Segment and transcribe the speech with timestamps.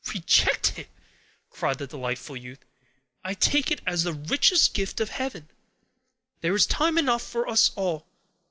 [0.15, 0.89] "Reject it!"
[1.51, 2.65] cried the delighted youth.
[3.23, 5.51] "I take it as the richest gift of heaven.
[6.39, 8.07] There is time enough for us all.